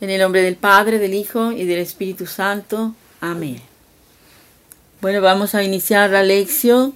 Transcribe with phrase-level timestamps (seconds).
[0.00, 2.94] En el nombre del Padre, del Hijo y del Espíritu Santo.
[3.20, 3.60] Amén.
[5.00, 6.94] Bueno, vamos a iniciar la lección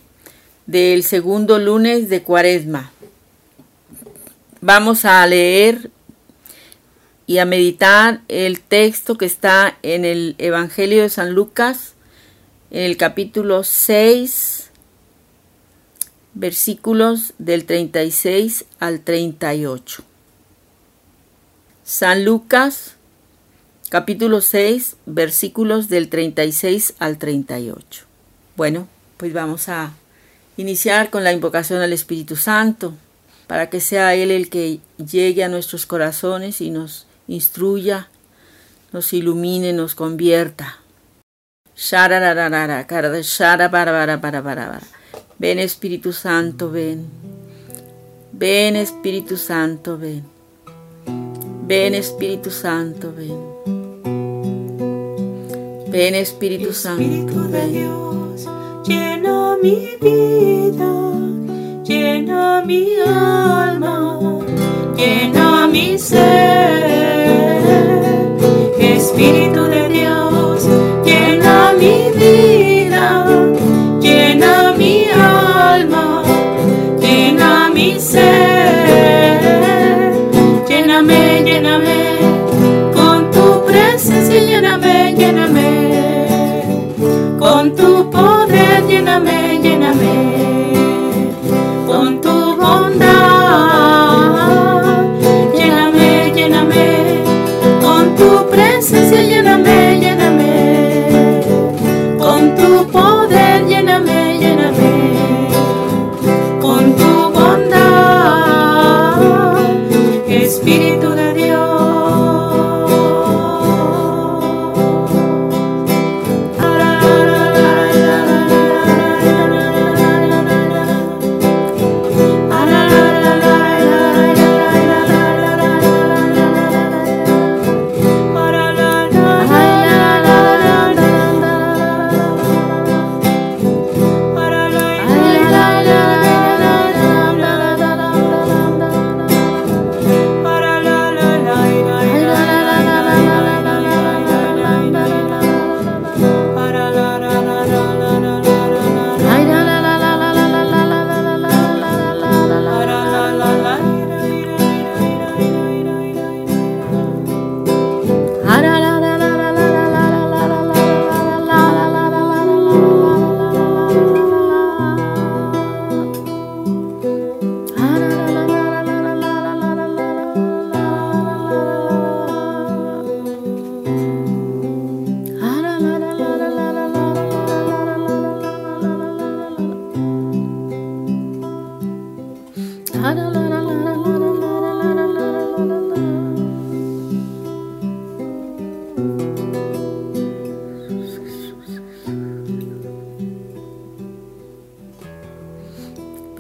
[0.67, 2.93] del segundo lunes de Cuaresma.
[4.61, 5.91] Vamos a leer
[7.27, 11.95] y a meditar el texto que está en el Evangelio de San Lucas,
[12.71, 14.71] en el capítulo 6,
[16.35, 20.05] versículos del 36 al 38.
[21.85, 22.95] San Lucas,
[23.89, 28.05] capítulo 6, versículos del 36 al 38.
[28.55, 29.93] Bueno, pues vamos a
[30.57, 32.95] iniciar con la invocación al Espíritu Santo,
[33.49, 38.09] para que sea Él el que llegue a nuestros corazones y nos instruya,
[38.93, 40.79] nos ilumine, nos convierta.
[45.39, 47.07] Ven Espíritu Santo, ven.
[48.31, 50.32] Ven Espíritu Santo, ven.
[51.75, 53.33] Ven Espíritu Santo, ven.
[55.91, 58.47] Ven Espíritu Santo, Espíritu de Dios,
[58.87, 60.93] llena mi vida,
[61.83, 64.21] llena mi alma,
[64.99, 67.02] llena mi ser.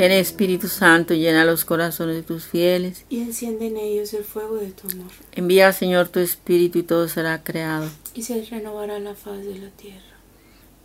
[0.02, 3.04] Ven Espíritu Santo, llena los corazones de tus fieles.
[3.08, 7.06] Y enciende en ellos el fuego de tu amor, Envía, Señor, tu Espíritu y todo
[7.06, 7.88] será creado.
[8.12, 10.02] y se renovará la faz de la tierra.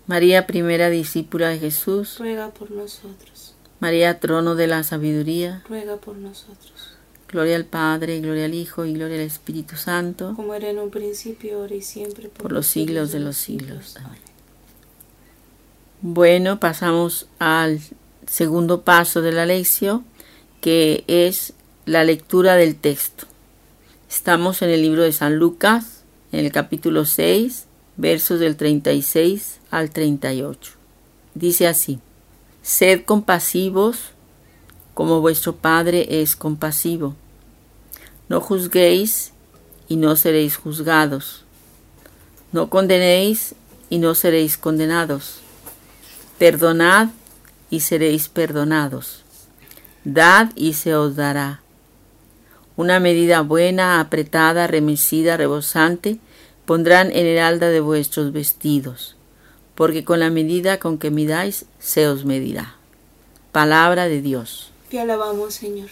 [0.05, 2.19] María, primera discípula de Jesús.
[2.19, 5.63] Ruega por nosotros, María, trono de la sabiduría.
[5.67, 6.91] ruega por nosotros,
[7.27, 10.33] Gloria al Padre, gloria al Hijo y gloria al Espíritu Santo.
[10.35, 13.95] como era en un principio, ahora y siempre, por los siglos de los siglos.
[13.97, 14.19] Amén.
[16.03, 17.79] Bueno, pasamos al
[18.27, 20.05] segundo paso de la lección,
[20.61, 21.53] que es
[21.85, 23.25] la lectura del texto.
[24.09, 27.65] Estamos en el libro de San Lucas, en el capítulo 6,
[27.95, 30.73] versos del 36 al 38.
[31.33, 31.99] Dice así,
[32.61, 34.11] Sed compasivos
[34.93, 37.15] como vuestro Padre es compasivo.
[38.29, 39.31] No juzguéis
[39.87, 41.45] y no seréis juzgados.
[42.51, 43.55] No condenéis
[43.89, 45.35] y no seréis condenados.
[46.37, 47.09] Perdonad
[47.69, 49.23] y seréis perdonados.
[50.03, 51.61] Dad y se os dará.
[52.75, 56.19] Una medida buena, apretada, remecida, rebosante,
[56.65, 59.15] pondrán en el alda de vuestros vestidos,
[59.75, 62.75] porque con la medida con que midáis, se os medirá.
[63.51, 64.71] Palabra de Dios.
[64.89, 65.89] Te alabamos, Señor.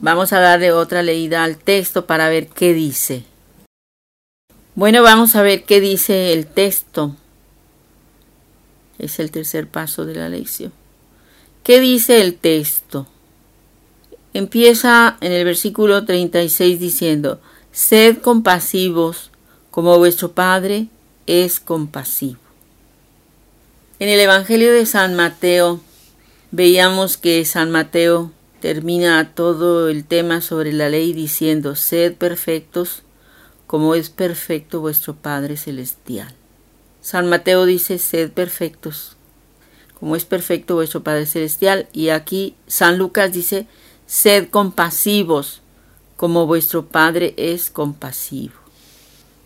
[0.00, 3.24] Vamos a darle otra leída al texto para ver qué dice.
[4.74, 7.16] Bueno, vamos a ver qué dice el texto.
[8.98, 10.72] Es el tercer paso de la lección.
[11.62, 13.06] ¿Qué dice el texto?
[14.34, 17.40] Empieza en el versículo 36 diciendo,
[17.72, 19.30] sed compasivos
[19.70, 20.88] como vuestro Padre
[21.26, 22.40] es compasivo.
[23.98, 25.80] En el Evangelio de San Mateo
[26.50, 33.02] veíamos que San Mateo termina todo el tema sobre la ley diciendo, sed perfectos
[33.66, 36.37] como es perfecto vuestro Padre Celestial.
[37.08, 39.16] San Mateo dice, sed perfectos
[39.98, 41.88] como es perfecto vuestro Padre Celestial.
[41.92, 43.66] Y aquí San Lucas dice,
[44.06, 45.60] sed compasivos
[46.16, 48.54] como vuestro Padre es compasivo.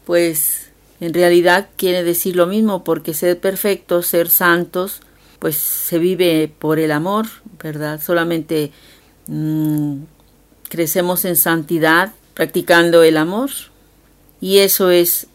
[0.04, 0.70] Pues
[1.00, 5.00] en realidad quiere decir lo mismo, porque ser perfectos, ser santos,
[5.38, 7.26] pues se vive por el amor,
[7.62, 8.00] ¿verdad?
[8.00, 8.72] Solamente
[9.26, 10.02] mm,
[10.68, 13.50] crecemos en santidad practicando el amor
[14.40, 15.26] y eso es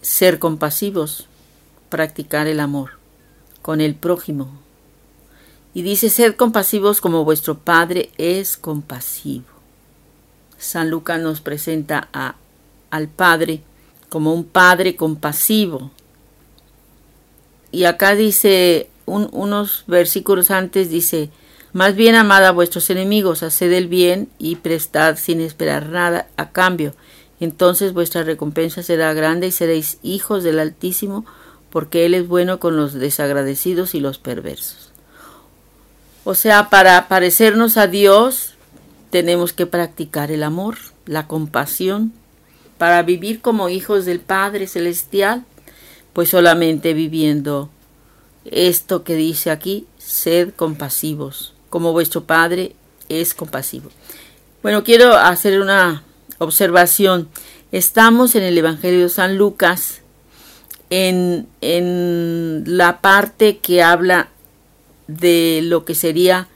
[0.00, 1.28] ser compasivos,
[1.92, 2.92] practicar el amor
[3.60, 4.50] con el prójimo.
[5.74, 9.44] Y dice, sed compasivos como vuestro Padre es compasivo.
[10.56, 12.36] San Lucas nos presenta a,
[12.90, 13.62] al Padre
[14.08, 15.90] como un Padre compasivo.
[17.70, 21.28] Y acá dice, unos versículos antes dice,
[21.74, 26.52] más bien amad a vuestros enemigos, haced el bien y prestad sin esperar nada a
[26.52, 26.94] cambio.
[27.38, 31.26] Entonces vuestra recompensa será grande y seréis hijos del Altísimo,
[31.72, 34.92] porque Él es bueno con los desagradecidos y los perversos.
[36.24, 38.54] O sea, para parecernos a Dios
[39.10, 40.76] tenemos que practicar el amor,
[41.06, 42.12] la compasión,
[42.76, 45.44] para vivir como hijos del Padre Celestial,
[46.12, 47.70] pues solamente viviendo
[48.44, 52.76] esto que dice aquí, sed compasivos, como vuestro Padre
[53.08, 53.88] es compasivo.
[54.62, 56.02] Bueno, quiero hacer una
[56.38, 57.28] observación.
[57.72, 60.01] Estamos en el Evangelio de San Lucas,
[60.94, 64.28] en, en la parte que habla
[65.06, 66.48] de lo que sería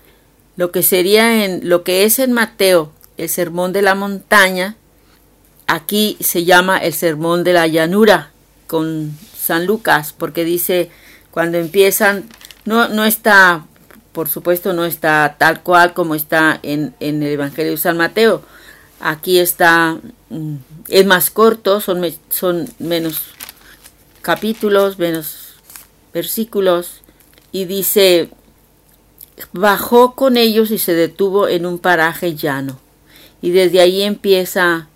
[0.56, 4.76] lo que sería en lo que es en Mateo el sermón de la montaña
[5.66, 8.30] aquí se llama el sermón de la llanura
[8.66, 10.90] con San Lucas porque dice
[11.30, 12.28] cuando empiezan
[12.66, 13.64] no, no está
[14.12, 18.42] por supuesto no está tal cual como está en, en el Evangelio de San Mateo.
[19.00, 19.98] Aquí está
[20.28, 20.54] mm,
[20.88, 23.35] es más corto son, son menos
[24.26, 25.54] capítulos menos
[26.12, 27.00] versículos
[27.52, 28.28] y dice,
[29.52, 32.80] bajó con ellos y se detuvo en un paraje llano.
[33.40, 34.88] Y desde ahí empieza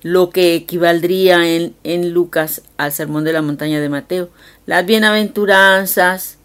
[0.00, 4.30] lo que equivaldría en, en Lucas al Sermón de la Montaña de Mateo.
[4.64, 6.38] Las bienaventuranzas,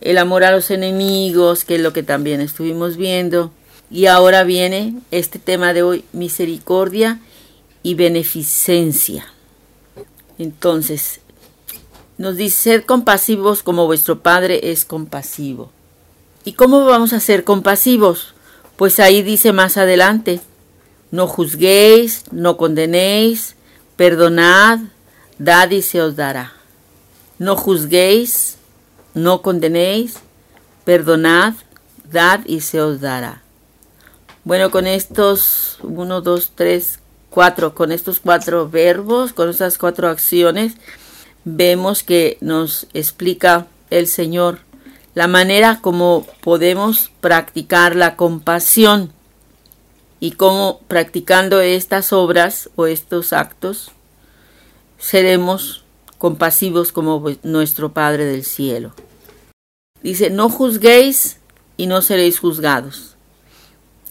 [0.00, 3.50] el amor a los enemigos, que es lo que también estuvimos viendo.
[3.90, 7.18] Y ahora viene este tema de hoy, misericordia
[7.82, 9.26] y beneficencia.
[10.38, 11.20] Entonces,
[12.20, 15.70] nos dice, sed compasivos como vuestro Padre es compasivo.
[16.44, 18.34] ¿Y cómo vamos a ser compasivos?
[18.76, 20.42] Pues ahí dice más adelante,
[21.10, 23.56] no juzguéis, no condenéis,
[23.96, 24.80] perdonad,
[25.38, 26.52] dad y se os dará.
[27.38, 28.58] No juzguéis,
[29.14, 30.18] no condenéis,
[30.84, 31.54] perdonad,
[32.12, 33.40] dad y se os dará.
[34.44, 36.98] Bueno, con estos uno, dos, tres,
[37.30, 40.74] cuatro, con estos cuatro verbos, con estas cuatro acciones,
[41.44, 44.60] vemos que nos explica el Señor
[45.14, 49.12] la manera como podemos practicar la compasión
[50.20, 53.90] y cómo practicando estas obras o estos actos
[54.98, 55.84] seremos
[56.18, 58.92] compasivos como nuestro Padre del cielo.
[60.02, 61.38] Dice, no juzguéis
[61.76, 63.16] y no seréis juzgados.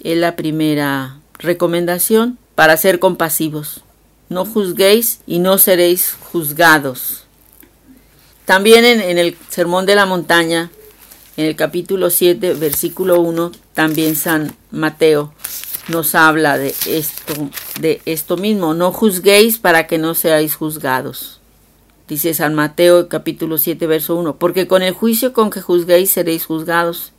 [0.03, 3.83] Es la primera recomendación para ser compasivos
[4.29, 7.23] no juzguéis y no seréis juzgados.
[8.45, 10.71] También en, el Sermón de la Montaña,
[11.37, 15.33] en el capítulo 7, versículo 1, también San Mateo
[15.87, 17.33] nos habla de esto,
[17.79, 18.73] de esto mismo.
[18.73, 21.39] No juzguéis para que no seáis juzgados.
[22.07, 26.45] Dice San Mateo capítulo 7, verso 1, porque con el juicio con que juzguéis seréis
[26.45, 27.11] juzgados,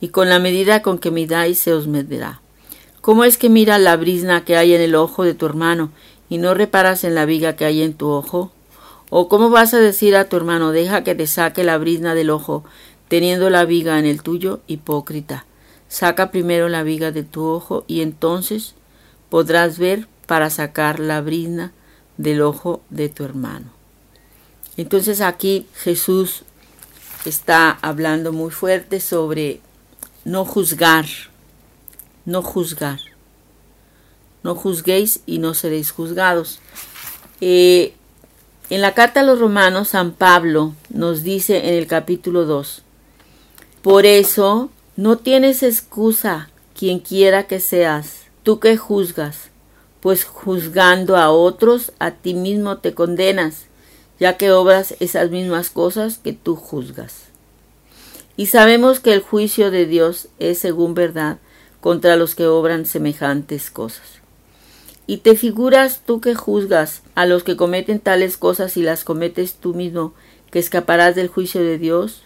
[0.00, 2.40] y con la medida con que midáis se os medirá.
[3.00, 5.90] ¿Cómo es que mira la brisna que hay en el ojo de tu hermano
[6.28, 8.52] y no reparas en la viga que hay en tu ojo?
[9.08, 12.30] ¿O cómo vas a decir a tu hermano, deja que te saque la brizna del
[12.30, 12.64] ojo,
[13.08, 15.46] teniendo la viga en el tuyo, hipócrita?
[15.88, 18.74] Saca primero la viga de tu ojo y entonces
[19.30, 21.72] podrás ver para sacar la brizna
[22.16, 23.70] del ojo de tu hermano.
[24.76, 26.42] Entonces aquí Jesús
[27.24, 29.60] está hablando muy fuerte sobre
[30.24, 31.06] no juzgar,
[32.24, 33.15] no juzgar
[34.42, 36.60] no juzguéis y no seréis juzgados.
[37.40, 37.94] Eh,
[38.68, 42.82] en la carta a los romanos, San Pablo nos dice en el capítulo 2,
[43.82, 49.50] por eso no tienes excusa quien quiera que seas, tú que juzgas,
[50.00, 53.66] pues juzgando a otros, a ti mismo te condenas,
[54.18, 57.26] ya que obras esas mismas cosas que tú juzgas.
[58.36, 61.38] Y sabemos que el juicio de Dios es según verdad
[61.80, 64.20] contra los que obran semejantes cosas.
[65.06, 69.54] ¿Y te figuras tú que juzgas a los que cometen tales cosas y las cometes
[69.54, 70.14] tú mismo,
[70.50, 72.22] que escaparás del juicio de Dios?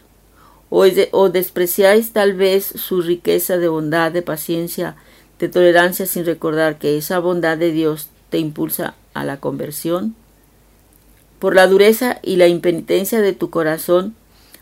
[0.71, 4.97] ¿O, despreciáis tal vez su riqueza de bondad, de paciencia,
[5.39, 10.15] de tolerancia sin recordar que esa bondad de Dios te impulsa a la conversión?
[11.39, 14.15] Por la dureza y la impenitencia de tu corazón,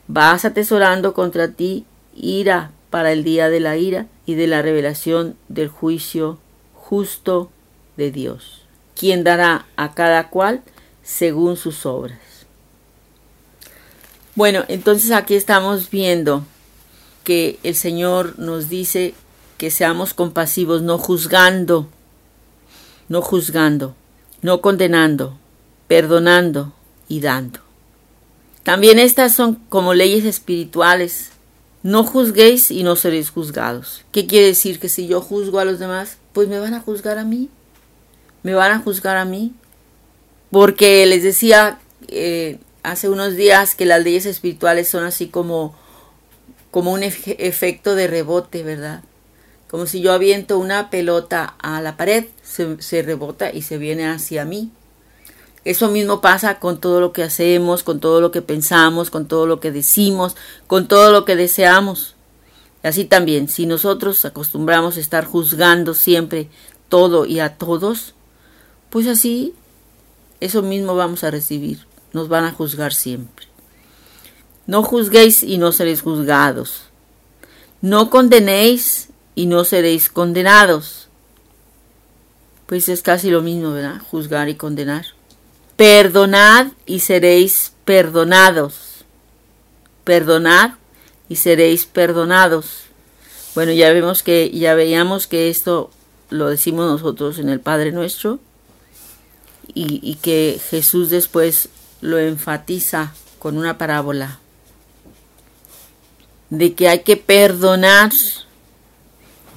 [0.09, 1.85] vas atesorando contra ti
[2.17, 6.39] ira para el día de la ira y de la revelación del juicio
[6.73, 7.51] justo
[7.99, 8.63] de Dios,
[8.97, 10.63] quien dará a cada cual
[11.03, 12.19] según sus obras.
[14.35, 16.47] Bueno, entonces aquí estamos viendo
[17.25, 19.15] que el Señor nos dice
[19.59, 21.89] que seamos compasivos, no juzgando,
[23.09, 23.97] no juzgando,
[24.43, 25.37] no condenando,
[25.89, 26.73] perdonando
[27.09, 27.59] y dando.
[28.63, 31.31] También estas son como leyes espirituales.
[31.83, 34.05] No juzguéis y no seréis juzgados.
[34.13, 34.79] ¿Qué quiere decir?
[34.79, 37.49] Que si yo juzgo a los demás, pues me van a juzgar a mí.
[38.43, 39.55] Me van a juzgar a mí.
[40.51, 41.79] Porque les decía
[42.09, 45.77] eh, hace unos días que las leyes espirituales son así como,
[46.71, 49.03] como un efecto de rebote, ¿verdad?
[49.69, 54.09] Como si yo aviento una pelota a la pared, se, se rebota y se viene
[54.09, 54.71] hacia mí.
[55.65, 59.47] Eso mismo pasa con todo lo que hacemos, con todo lo que pensamos, con todo
[59.47, 62.15] lo que decimos, con todo lo que deseamos.
[62.83, 66.49] Así también, si nosotros acostumbramos a estar juzgando siempre
[66.89, 68.15] todo y a todos,
[68.91, 69.55] pues así,
[70.41, 71.87] eso mismo vamos a recibir.
[72.13, 73.47] Nos van a juzgar siempre.
[74.67, 76.85] No juzguéis y no seréis juzgados.
[77.81, 81.09] No condenéis y no seréis condenados.
[82.67, 84.01] Pues es casi lo mismo, ¿verdad?
[84.11, 85.07] Juzgar y condenar.
[85.77, 89.05] Perdonad y seréis perdonados.
[90.05, 90.73] Perdonad
[91.29, 92.85] y seréis perdonados.
[93.55, 95.91] Bueno, ya vemos que ya veíamos que esto
[96.31, 98.39] lo decimos nosotros en el Padre Nuestro
[99.75, 101.69] y, que Jesús después
[102.01, 104.39] lo enfatiza con una parábola
[106.51, 108.11] de que hay que perdonar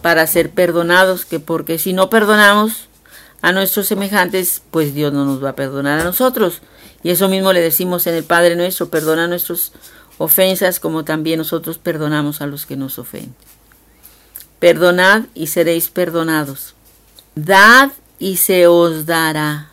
[0.01, 2.87] para ser perdonados, que porque si no perdonamos
[3.41, 6.61] a nuestros semejantes, pues Dios no nos va a perdonar a nosotros.
[7.03, 9.71] Y eso mismo le decimos en el Padre nuestro, perdona nuestras
[10.17, 13.35] ofensas como también nosotros perdonamos a los que nos ofenden.
[14.59, 16.75] Perdonad y seréis perdonados.
[17.33, 19.70] Dad y se os dará.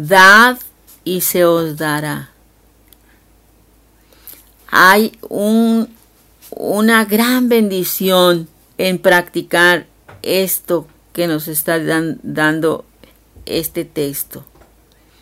[0.00, 0.58] Dad
[1.02, 2.30] y se os dará.
[4.68, 5.92] Hay un,
[6.50, 9.86] una gran bendición en practicar
[10.22, 12.84] esto que nos está dando
[13.44, 14.44] este texto,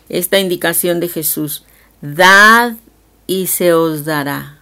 [0.09, 1.65] esta indicación de Jesús.
[2.01, 2.73] Dad
[3.25, 4.59] y se os dará.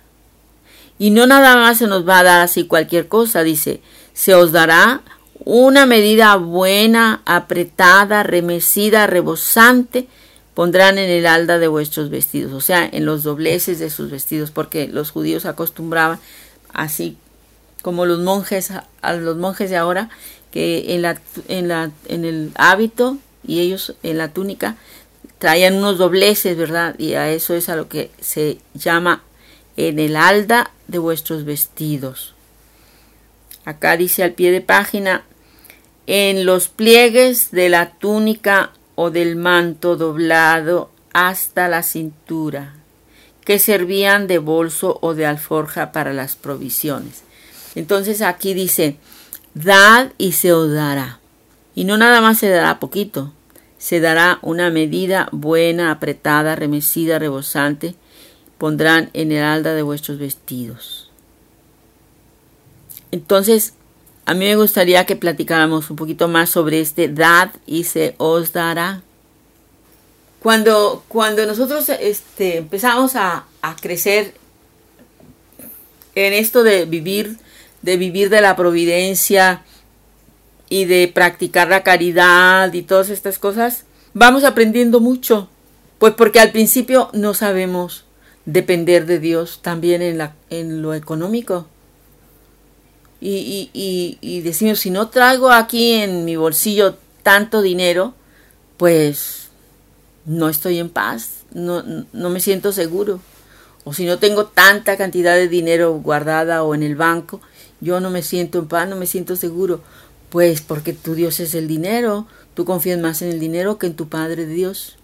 [0.98, 3.82] Y no nada más se nos va a dar así cualquier cosa, dice,
[4.14, 5.02] se os dará
[5.44, 10.08] una medida buena, apretada, remecida, rebosante,
[10.54, 14.52] pondrán en el alda de vuestros vestidos, o sea, en los dobleces de sus vestidos,
[14.52, 16.20] porque los judíos acostumbraban
[16.74, 17.18] así
[17.82, 20.10] como los monjes a los monjes de ahora
[20.52, 24.78] que en, la, en, la, en el hábito y ellos en la túnica
[25.38, 26.96] traían unos dobleces, ¿verdad?
[26.98, 29.22] Y a eso es a lo que se llama
[29.78, 32.35] en el alda de vuestros vestidos.
[33.66, 35.26] Acá dice al pie de página,
[36.08, 42.76] en los pliegues de la túnica o del manto doblado hasta la cintura,
[43.44, 47.24] que servían de bolso o de alforja para las provisiones.
[47.74, 48.98] Entonces aquí dice,
[49.56, 51.20] Dad y se os dará.
[51.74, 53.34] Y no nada más se dará poquito,
[53.78, 57.96] se dará una medida buena, apretada, remecida, rebosante,
[58.58, 61.05] pondrán en el alda de vuestros vestidos.
[63.16, 63.76] Entonces,
[64.26, 68.52] a mí me gustaría que platicáramos un poquito más sobre este dad y se os
[68.52, 69.04] dará.
[70.44, 74.34] Cuando, cuando nosotros este, empezamos a, a crecer
[76.14, 77.38] en esto de vivir
[77.84, 79.64] de vivir de la providencia
[80.68, 85.48] y de practicar la caridad y todas estas cosas, vamos aprendiendo mucho.
[86.00, 88.04] Pues porque al principio no sabemos
[88.44, 91.68] depender de Dios también en, la, en lo económico.
[93.28, 98.14] Y, y, decimos, si no traigo aquí en mi bolsillo tanto dinero,
[98.78, 99.48] pues
[100.26, 103.20] no estoy en paz, no, no me siento seguro.
[103.84, 107.42] O si no tengo tanta cantidad de dinero guardada o en el banco,
[107.82, 109.82] yo no me siento en paz, no me siento seguro,
[110.30, 113.96] Pues porque tu Dios es el dinero, tú confías más en el dinero que en
[113.96, 114.98] tu Padre Dios.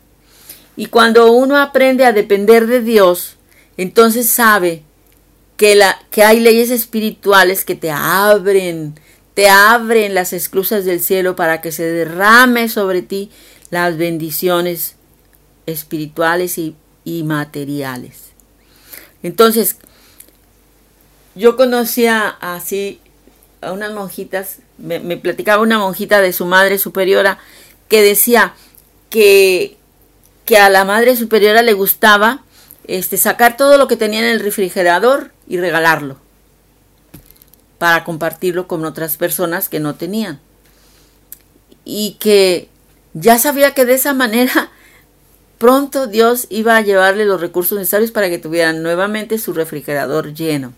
[0.76, 3.38] Y cuando uno aprende a depender de Dios,
[3.78, 4.84] entonces sabe
[5.62, 9.00] que, la, que hay leyes espirituales que te abren,
[9.36, 13.30] te abren las esclusas del cielo para que se derrame sobre ti
[13.70, 14.96] las bendiciones
[15.68, 18.32] espirituales y, y materiales.
[19.22, 19.76] Entonces,
[21.36, 23.00] yo conocía así
[23.62, 27.38] a unas monjitas, me, me, platicaba una monjita de su madre superiora
[27.88, 28.56] que decía
[29.12, 29.78] que,
[30.46, 32.44] que a la madre superiora le gustaba
[32.92, 36.18] este, sacar todo lo que tenía en el refrigerador y regalarlo
[37.78, 40.42] para compartirlo con otras personas que no tenían.
[41.86, 42.68] Y que
[43.14, 44.72] ya sabía que de esa manera
[45.58, 50.74] pronto Dios iba a llevarle los recursos necesarios para que tuvieran nuevamente su refrigerador lleno.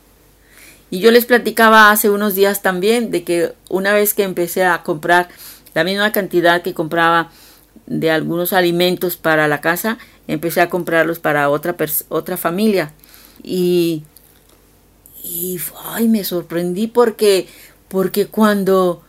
[0.91, 4.83] Y yo les platicaba hace unos días también de que una vez que empecé a
[4.83, 5.29] comprar
[5.73, 7.31] la misma cantidad que compraba
[7.85, 11.75] de algunos alimentos para la casa, empecé a comprarlos para otra,
[12.09, 12.93] otra familia.
[13.43, 14.03] Y,
[15.23, 17.47] y ay, me sorprendí porque,
[17.87, 19.03] porque cuando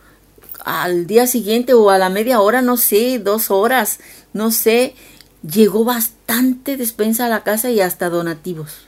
[0.63, 3.99] al día siguiente o a la media hora, no sé, dos horas,
[4.33, 4.95] no sé,
[5.43, 8.87] llegó bastante despensa a la casa y hasta donativos.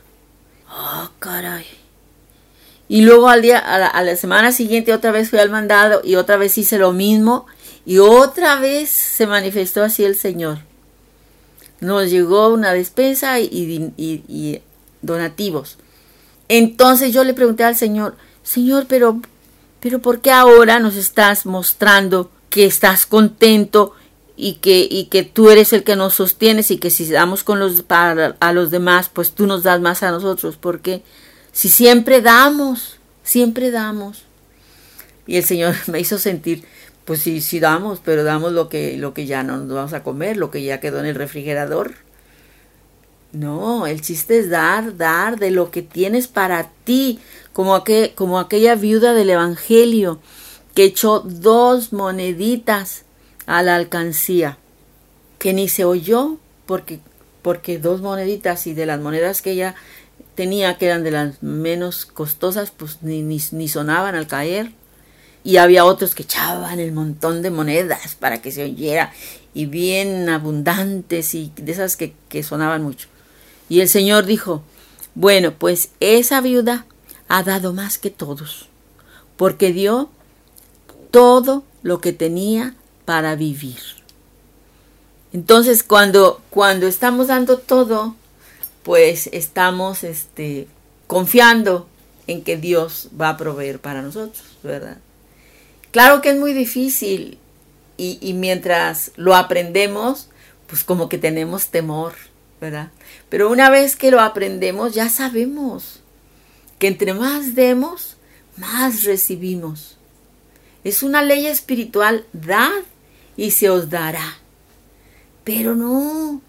[0.67, 1.65] Ah, caray.
[2.89, 6.01] Y luego al día, a la, a la, semana siguiente otra vez fui al mandado
[6.03, 7.45] y otra vez hice lo mismo
[7.87, 10.57] y otra vez se manifestó así el Señor.
[11.79, 14.61] Nos llegó una despensa y,
[15.01, 15.77] donativos.
[16.49, 19.21] Entonces yo le pregunté al Señor, Señor, pero,
[19.79, 23.93] pero ¿por qué ahora nos estás mostrando que estás contento
[24.35, 27.57] y que, y que tú eres el que nos sostienes y que si damos con
[27.57, 30.57] los, para, a los demás, pues tú nos das más a nosotros?
[30.59, 31.03] Porque
[31.53, 34.23] si siempre damos, siempre damos.
[35.25, 36.65] Y el Señor me hizo sentir,
[37.07, 40.03] pues sí, sí damos, pero damos lo que, lo que ya no nos vamos a
[40.03, 41.93] comer, lo que ya quedó en el refrigerador.
[43.31, 47.21] No, el chiste es dar, dar de lo que tienes para ti,
[47.53, 47.81] como,
[48.15, 50.19] como aquella viuda del Evangelio
[50.75, 53.05] que echó dos moneditas
[53.45, 54.57] a la alcancía,
[55.39, 56.99] que ni se oyó porque,
[57.41, 59.75] porque dos moneditas y de las monedas que ella
[60.35, 64.73] tenía, que eran de las menos costosas, pues ni, ni sonaban al caer.
[65.43, 69.13] Y había otros que echaban el montón de monedas para que se oyera,
[69.53, 73.07] y bien abundantes y de esas que, que sonaban mucho.
[73.69, 74.61] Y el Señor dijo,
[75.15, 76.85] bueno, pues esa viuda
[77.27, 78.69] ha dado más que todos,
[79.35, 80.09] porque dio
[81.11, 83.79] todo lo que tenía para vivir.
[85.33, 88.15] Entonces, cuando, cuando estamos dando todo,
[88.83, 90.67] pues estamos este,
[91.07, 91.87] confiando
[92.27, 94.97] en que Dios va a proveer para nosotros, ¿verdad?
[95.91, 97.37] Claro que es muy difícil
[97.97, 100.29] y, y mientras lo aprendemos,
[100.67, 102.13] pues como que tenemos temor,
[102.59, 102.91] ¿verdad?
[103.29, 106.01] Pero una vez que lo aprendemos, ya sabemos
[106.79, 108.17] que entre más demos,
[108.57, 109.97] más recibimos.
[110.83, 112.71] Es una ley espiritual, dad
[113.35, 114.37] y se os dará.
[115.43, 116.41] Pero no,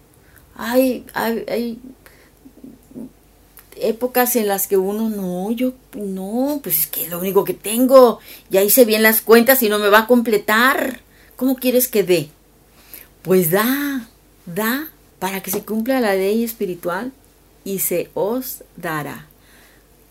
[0.55, 1.79] hay, hay, hay
[3.81, 7.53] épocas en las que uno no, yo no, pues es que es lo único que
[7.53, 11.01] tengo, ya hice bien las cuentas y no me va a completar.
[11.35, 12.29] ¿Cómo quieres que dé?
[13.21, 14.07] Pues da,
[14.45, 14.89] da
[15.19, 17.11] para que se cumpla la ley espiritual
[17.63, 19.27] y se os dará.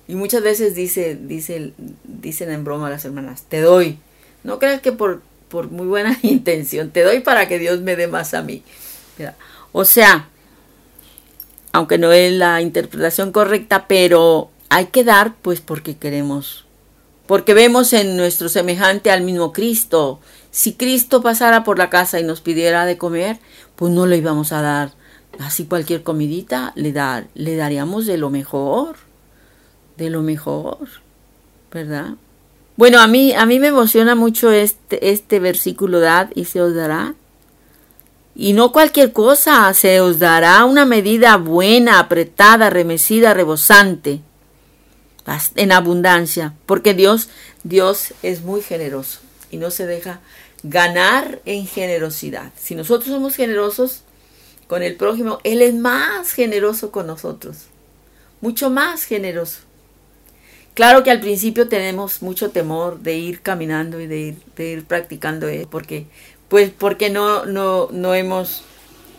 [0.07, 1.73] Y muchas veces dice, dice,
[2.05, 3.99] dicen en broma las hermanas, te doy.
[4.43, 8.07] No creas que por, por muy buena intención, te doy para que Dios me dé
[8.07, 8.63] más a mí.
[9.73, 10.29] O sea,
[11.79, 16.67] aunque no es la interpretación correcta, pero hay que dar pues porque queremos,
[17.29, 20.19] porque vemos en nuestro semejante al mismo Cristo.
[20.51, 23.39] Si Cristo pasara por la casa y nos pidiera de comer,
[23.77, 24.91] pues no le íbamos a dar
[25.39, 26.93] así cualquier comidita, le,
[27.35, 28.97] le daríamos de lo mejor,
[29.97, 30.79] de lo mejor,
[31.73, 32.15] ¿verdad?
[32.77, 36.75] Bueno, a mí, a mí me emociona mucho este, este versículo, dad y se os
[36.75, 37.15] dará.
[38.41, 44.21] Y no cualquier cosa, se os dará una medida buena, apretada, remecida, rebosante,
[45.57, 47.31] en abundancia, porque Dios,
[47.65, 49.19] Dios es muy generoso
[49.51, 50.21] y no se deja
[50.63, 52.53] ganar en generosidad.
[52.57, 54.03] Si nosotros somos generosos
[54.69, 57.65] con el prójimo, Él es más generoso con nosotros,
[58.41, 59.63] mucho más generoso.
[60.75, 64.85] Claro que al principio tenemos mucho temor de ir caminando y de ir, de ir
[64.85, 66.07] practicando, porque
[66.49, 68.63] pues porque no, no, no hemos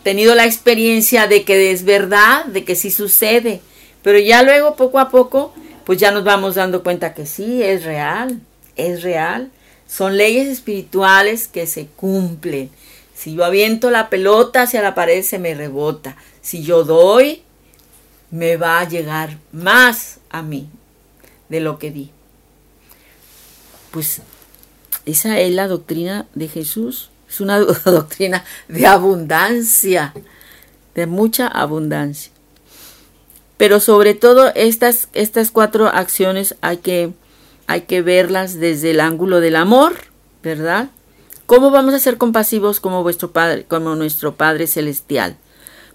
[0.02, 3.60] tenido la experiencia de que es verdad, de que sí sucede.
[4.02, 7.84] Pero ya luego, poco a poco, pues ya nos vamos dando cuenta que sí, es
[7.84, 8.40] real,
[8.76, 9.50] es real.
[9.86, 12.70] Son leyes espirituales que se cumplen.
[13.14, 16.16] Si yo aviento la pelota hacia la pared, se me rebota.
[16.40, 17.42] Si yo doy,
[18.30, 20.68] me va a llegar más a mí
[21.48, 22.10] de lo que di.
[23.90, 24.22] Pues
[25.04, 27.10] esa es la doctrina de Jesús.
[27.30, 30.12] Es una doctrina de abundancia,
[30.94, 32.32] de mucha abundancia.
[33.56, 37.12] Pero sobre todo estas, estas cuatro acciones hay que
[37.66, 39.94] hay que verlas desde el ángulo del amor,
[40.42, 40.90] ¿verdad?
[41.46, 45.36] ¿Cómo vamos a ser compasivos como vuestro Padre, como nuestro Padre celestial?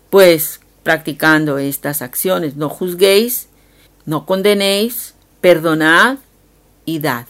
[0.09, 3.49] Pues practicando estas acciones, no juzguéis,
[4.05, 6.19] no condenéis, perdonad
[6.85, 7.25] y dad.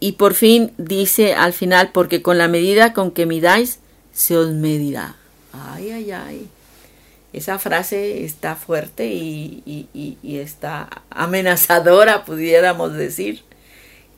[0.00, 3.80] Y por fin dice al final, porque con la medida con que midáis,
[4.12, 5.16] se os medirá.
[5.52, 6.48] Ay, ay, ay.
[7.32, 13.42] Esa frase está fuerte y, está amenazadora, pudiéramos decir.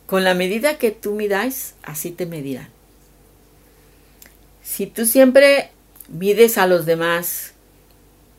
[0.07, 2.69] Con la medida que tú midáis, así te medirán.
[4.63, 5.71] Si tú siempre
[6.09, 7.53] mides a los demás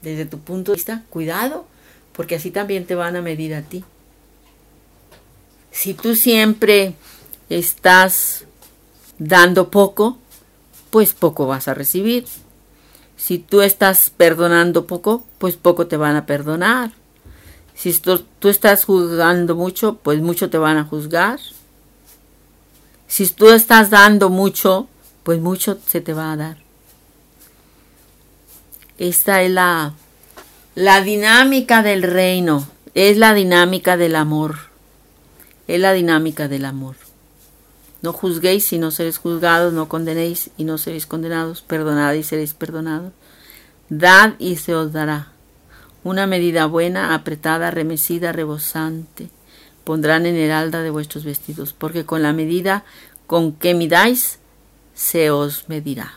[0.01, 1.65] desde tu punto de vista, cuidado,
[2.13, 3.83] porque así también te van a medir a ti.
[5.71, 6.95] Si tú siempre
[7.57, 8.45] estás
[9.19, 10.17] dando poco,
[10.89, 12.25] pues poco vas a recibir.
[13.17, 16.91] Si tú estás perdonando poco, pues poco te van a perdonar.
[17.75, 21.39] Si tú, estás juzgando mucho, pues mucho te van a juzgar.
[23.07, 24.87] Si tú estás dando mucho,
[25.23, 26.57] pues mucho se te va a dar.
[28.97, 29.93] Esta es la,
[30.75, 34.57] la dinámica del reino, es la dinámica del amor,
[35.67, 36.95] es la dinámica del amor.
[38.01, 42.53] No juzguéis y no seréis juzgados, no condenéis y no seréis condenados, perdonad y seréis
[42.53, 43.13] perdonados.
[43.89, 45.27] Dad y se os dará.
[46.03, 49.29] Una medida buena, apretada, remecida, rebosante,
[49.83, 52.83] pondrán en heralda de vuestros vestidos, porque con la medida
[53.27, 54.39] con que midáis,
[54.95, 56.13] se os medirá.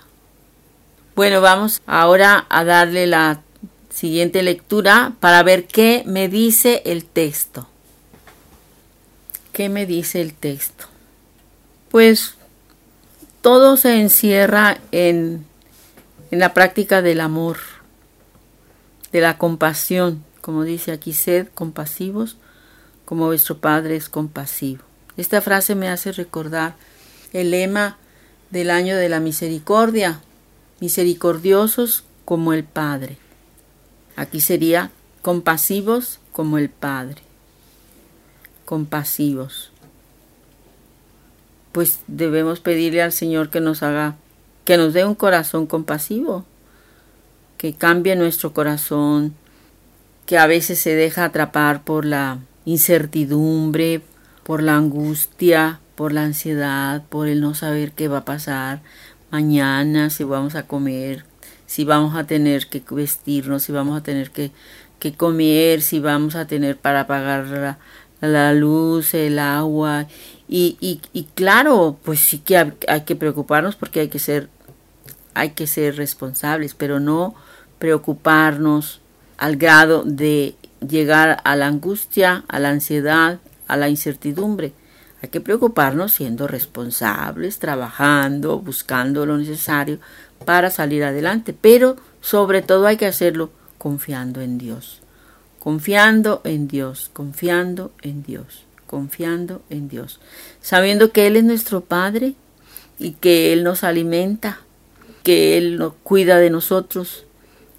[1.15, 3.43] Bueno, vamos ahora a darle la
[3.91, 7.69] siguiente lectura para ver qué me dice el texto.
[9.53, 10.87] ¿Qué me dice el texto?
[11.95, 12.35] Pues
[13.41, 15.47] todo se encierra en,
[16.33, 17.59] en la práctica del amor,
[19.13, 22.37] de la compasión, como dice aquí, sed compasivos
[23.05, 24.83] como vuestro Padre es compasivo.
[25.17, 26.75] Esta frase me hace recordar
[27.33, 27.97] el lema
[28.51, 30.21] del año de la misericordia,
[30.81, 33.19] misericordiosos como el Padre.
[34.17, 34.91] Aquí sería
[35.23, 37.23] compasivos como el Padre.
[38.65, 39.71] Compasivos
[41.75, 44.15] pues debemos pedirle al Señor que nos haga,
[44.65, 46.45] que nos dé un corazón compasivo,
[47.59, 49.35] que cambie nuestro corazón,
[50.25, 54.03] que a veces se deja atrapar por la incertidumbre,
[54.45, 58.81] por la angustia, por la ansiedad, por el no saber qué va a pasar
[59.33, 61.25] mañana, si vamos a comer,
[61.67, 64.53] si vamos a tener que vestirnos, si vamos a tener que,
[65.01, 67.79] que comer, si vamos a tener para pagar la,
[68.21, 70.07] la luz, el agua
[70.47, 74.49] y, y, claro, pues sí que hay, que preocuparnos porque hay que ser,
[75.33, 77.35] hay que ser responsables, pero no
[77.79, 79.01] preocuparnos
[79.39, 80.55] al grado de
[80.87, 84.75] llegar a la angustia, a la ansiedad, a la incertidumbre.
[85.23, 89.99] Hay que preocuparnos siendo responsables, trabajando, buscando lo necesario
[90.45, 95.01] para salir adelante, pero sobre todo hay que hacerlo confiando en Dios,
[95.59, 100.21] confiando en Dios, confiando en Dios confiando en Dios,
[100.61, 102.35] sabiendo que Él es nuestro Padre
[102.99, 104.61] y que Él nos alimenta,
[105.23, 107.25] que Él nos cuida de nosotros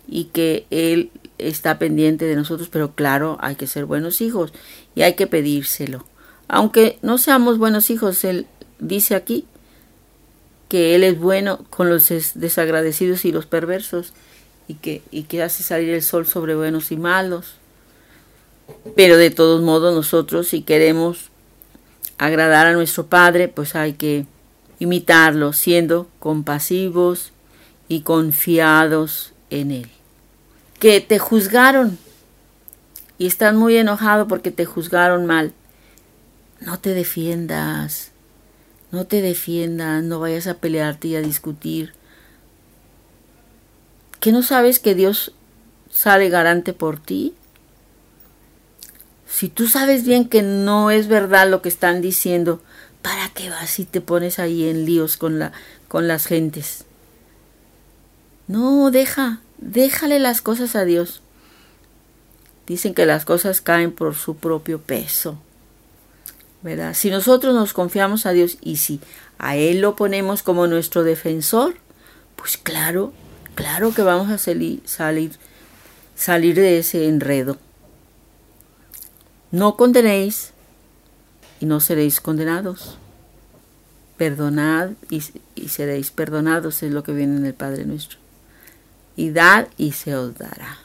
[0.07, 4.53] y que Él está pendiente de nosotros, pero claro, hay que ser buenos hijos
[4.95, 6.05] y hay que pedírselo.
[6.47, 8.47] Aunque no seamos buenos hijos, Él
[8.79, 9.45] dice aquí
[10.69, 14.13] que Él es bueno con los desagradecidos y los perversos
[14.67, 17.55] y que, y que hace salir el sol sobre buenos y malos.
[18.95, 21.29] Pero de todos modos nosotros si queremos
[22.17, 24.25] agradar a nuestro Padre, pues hay que
[24.79, 27.31] imitarlo, siendo compasivos
[27.87, 29.89] y confiados en Él.
[30.79, 31.97] Que te juzgaron
[33.17, 35.53] y estás muy enojado porque te juzgaron mal.
[36.59, 38.11] No te defiendas,
[38.91, 41.93] no te defiendas, no vayas a pelearte y a discutir.
[44.19, 45.33] ¿Que no sabes que Dios
[45.91, 47.35] sale garante por ti?
[49.27, 52.61] Si tú sabes bien que no es verdad lo que están diciendo,
[53.01, 55.51] ¿para qué vas y te pones ahí en líos con, la,
[55.87, 56.85] con las gentes?
[58.47, 61.21] No, deja, déjale las cosas a Dios.
[62.67, 65.39] Dicen que las cosas caen por su propio peso.
[66.65, 66.95] ¿verdad?
[66.95, 68.99] Si nosotros nos confiamos a Dios y si
[69.37, 71.75] a Él lo ponemos como nuestro defensor,
[72.35, 73.13] pues claro,
[73.53, 75.33] claro que vamos a salir, salir,
[76.15, 77.59] salir de ese enredo.
[79.55, 80.51] No condenéis
[81.61, 82.97] y no seréis condenados.
[84.17, 85.23] Perdonad y,
[85.55, 88.17] y seréis perdonados, es lo que viene en el Padre nuestro.
[89.15, 90.79] Y dad y se os dará.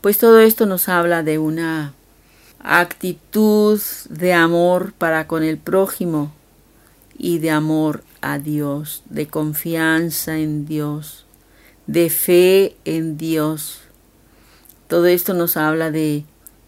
[0.00, 1.92] Pues todo esto nos habla de una
[2.60, 6.32] actitud de amor para con el prójimo
[7.18, 11.26] y de amor a Dios, de confianza en Dios,
[11.86, 13.80] de fe en Dios.
[14.88, 16.24] Todo esto nos habla de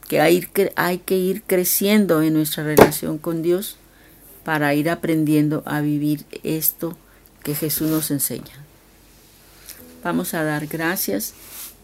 [0.09, 0.41] que hay,
[0.99, 3.77] que ir creciendo en nuestra relación con Dios
[4.43, 6.97] para ir aprendiendo a vivir esto
[7.43, 8.65] que Jesús nos enseña.
[10.03, 11.35] Vamos a dar gracias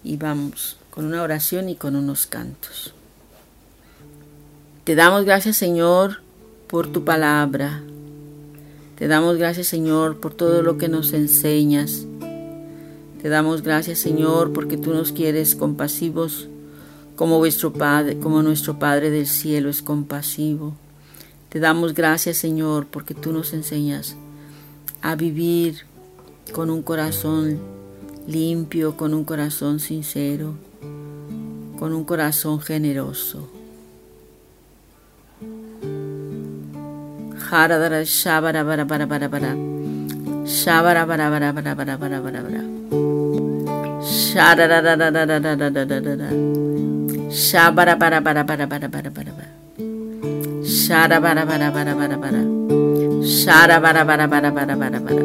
[0.02, 2.94] y vamos con una oración y con unos cantos.
[4.84, 6.22] Te damos gracias Señor
[6.66, 7.82] por tu palabra.
[8.96, 12.06] Te damos gracias Señor por todo lo que nos enseñas.
[13.20, 16.48] Te damos gracias Señor porque tú nos quieres compasivos
[17.16, 20.74] como vuestro Padre, como nuestro Padre del cielo es compasivo.
[21.48, 24.16] Te damos gracias Señor porque tú nos enseñas
[25.02, 25.82] a vivir
[26.52, 27.58] con un corazón
[28.26, 30.54] limpio, con un corazón sincero,
[31.78, 33.48] con un corazón generoso.
[47.34, 49.48] Shabara para para para para para para para.
[50.62, 52.38] Shara para para para para para.
[53.24, 55.22] Shara para para para para para para.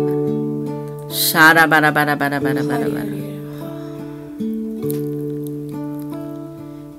[1.11, 3.05] Shara para para para para para para.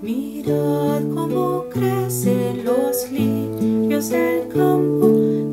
[0.01, 5.09] Mirad cómo crecen los lirios del campo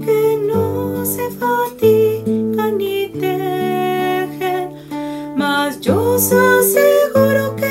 [0.05, 4.69] que no se fatigan ni tejen,
[5.35, 7.66] mas yo os aseguro que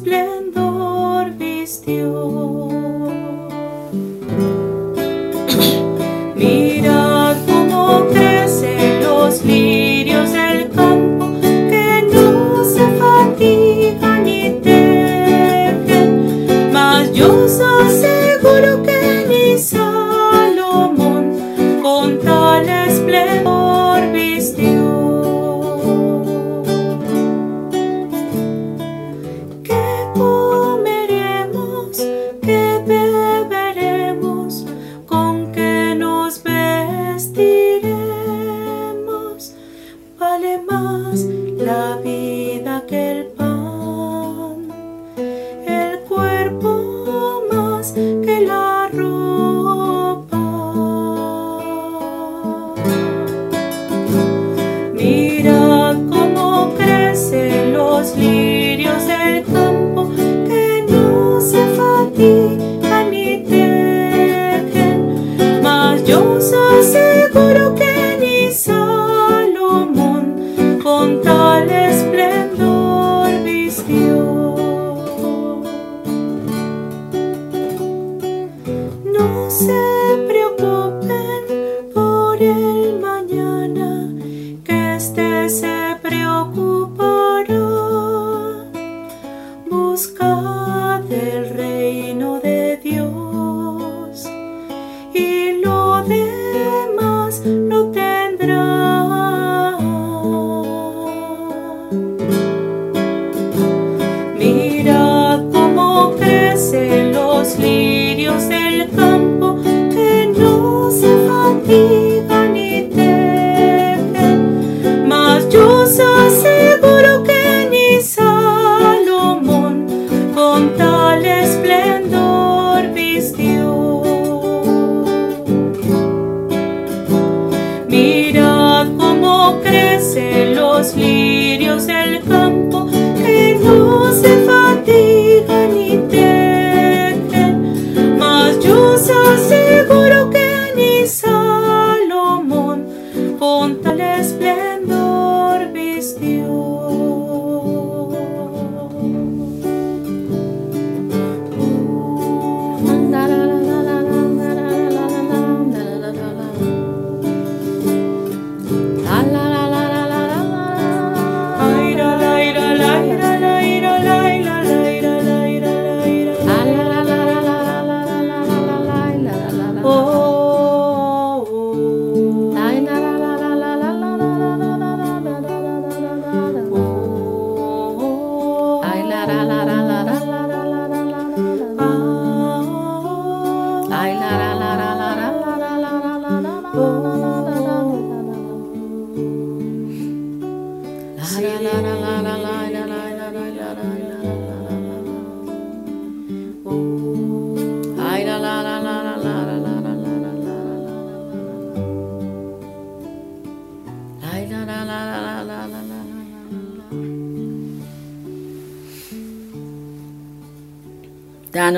[0.00, 2.69] esplendor vistió.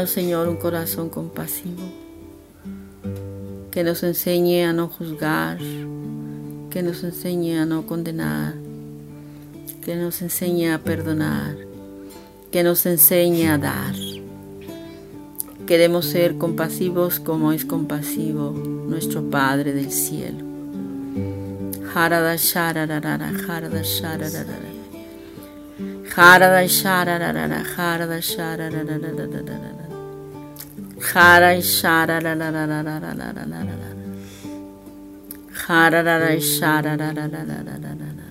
[0.06, 1.82] Señor, un corazón compasivo,
[3.70, 5.58] que nos enseñe a no juzgar,
[6.70, 8.54] que nos enseñe a no condenar,
[9.84, 11.56] que nos enseñe a perdonar,
[12.50, 13.94] que nos enseñe a dar.
[15.66, 20.44] Queremos ser compasivos como es compasivo nuestro Padre del cielo.
[21.94, 22.36] Harada
[31.02, 33.90] Ha ra isha ra ra ra ra ra ra ra ra ra ra.
[35.66, 38.21] Ha ra ra ra isha ra ra ra ra ra ra ra ra.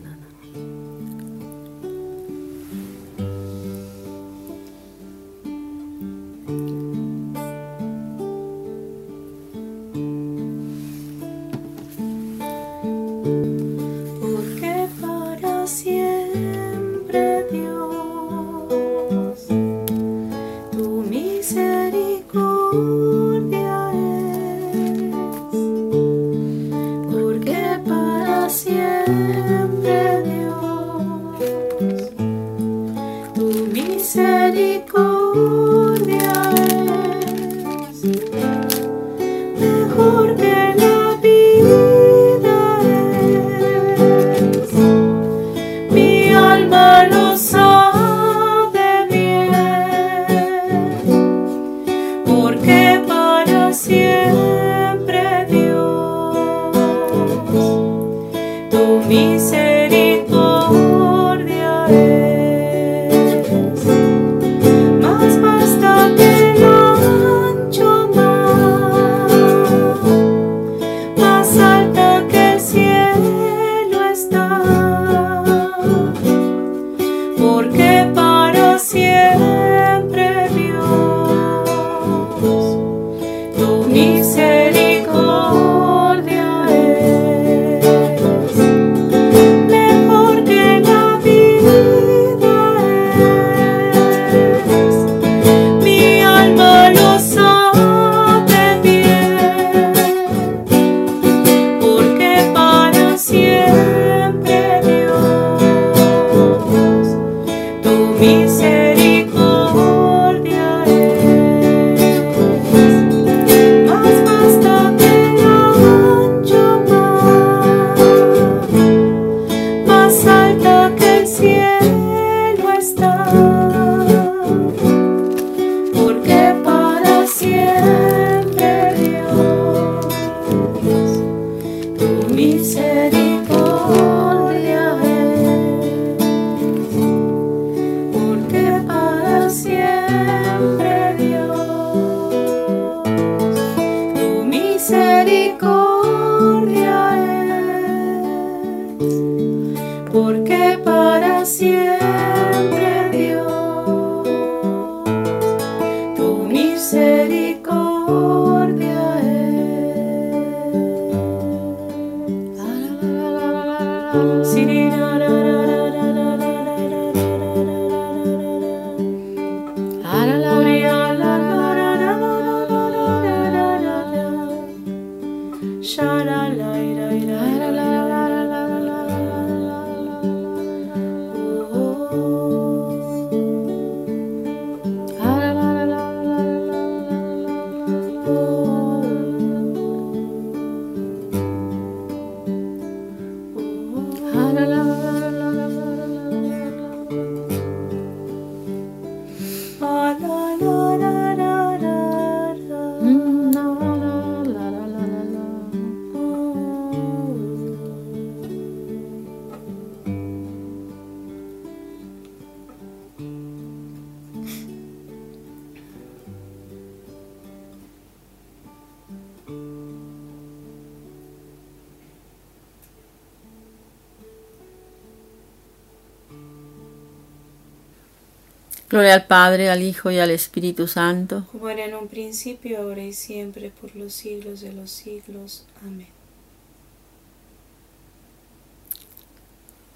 [228.91, 231.47] Gloria al Padre, al Hijo y al Espíritu Santo.
[231.49, 235.65] Como era en un principio, ahora y siempre, por los siglos de los siglos.
[235.81, 236.09] Amén.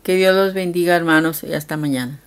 [0.02, 2.22] Que Dios los bendiga, hermanos, y hasta mañana.